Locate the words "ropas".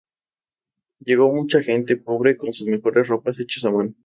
3.07-3.39